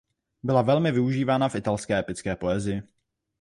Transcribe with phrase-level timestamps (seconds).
[0.43, 2.81] Byla velmi užívána v italské epické poezii.